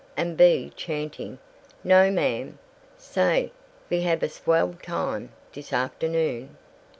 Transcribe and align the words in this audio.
and 0.17 0.35
Bea 0.35 0.71
chanting, 0.75 1.37
"No, 1.83 2.09
ma'am. 2.09 2.57
Say, 2.97 3.51
ve 3.87 4.01
have 4.01 4.23
a 4.23 4.29
svell 4.29 4.73
time, 4.81 5.29
dis 5.51 5.71
afternoon. 5.71 6.57